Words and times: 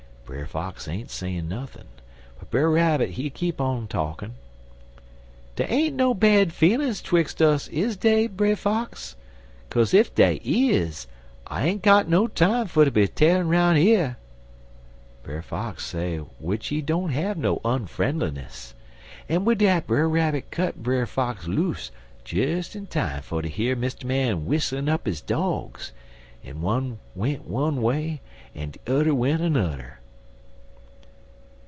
"Brer 0.33 0.45
Fox 0.45 0.87
ain't 0.87 1.09
sayin' 1.11 1.49
nothin', 1.49 1.87
but 2.39 2.49
Brer 2.49 2.71
Rabbit, 2.71 3.09
he 3.09 3.29
keep 3.29 3.59
on 3.59 3.85
talkin': 3.89 4.35
"'Dey 5.57 5.65
ain't 5.67 5.97
no 5.97 6.13
bad 6.13 6.53
feelin's 6.53 7.01
'twix' 7.01 7.41
us, 7.41 7.67
is 7.67 7.97
dey, 7.97 8.27
Brer 8.27 8.55
Fox? 8.55 9.17
Kaze 9.69 9.93
ef 9.93 10.15
dey 10.15 10.35
is, 10.45 11.05
I 11.47 11.65
ain't 11.65 11.81
got 11.83 12.07
no 12.07 12.27
time 12.29 12.67
fer 12.67 12.85
ter 12.85 12.91
be 12.91 13.09
tarryin' 13.09 13.49
'roun' 13.49 13.75
yer.' 13.75 14.15
"Brer 15.23 15.41
Fox 15.41 15.85
say 15.85 16.21
w'ich 16.39 16.67
he 16.67 16.81
don't 16.81 17.09
have 17.09 17.37
no 17.37 17.57
onfrennelness, 17.65 18.73
en 19.27 19.43
wid 19.43 19.57
dat 19.57 19.85
Brer 19.85 20.07
Rabbit 20.07 20.49
cut 20.49 20.81
Brer 20.81 21.05
Fox 21.07 21.45
loose 21.45 21.91
des 22.23 22.63
in 22.73 22.87
time 22.87 23.21
fer 23.21 23.41
ter 23.41 23.49
hear 23.49 23.75
Mr. 23.75 24.05
Man 24.05 24.45
w'isserlin 24.45 24.87
up 24.87 25.05
his 25.07 25.19
dogs, 25.19 25.91
en 26.41 26.61
one 26.61 26.99
went 27.15 27.45
one 27.45 27.81
way 27.81 28.21
en 28.55 28.71
de 28.71 28.79
udder 28.87 29.13
went 29.13 29.41
nudder." 29.41 29.97